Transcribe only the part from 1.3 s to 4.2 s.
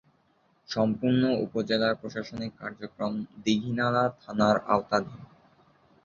উপজেলার প্রশাসনিক কার্যক্রম দীঘিনালা